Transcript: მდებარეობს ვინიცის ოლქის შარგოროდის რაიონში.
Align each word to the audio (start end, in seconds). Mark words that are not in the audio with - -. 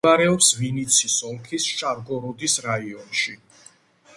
მდებარეობს 0.03 0.47
ვინიცის 0.59 1.17
ოლქის 1.31 1.67
შარგოროდის 1.81 2.57
რაიონში. 2.69 3.37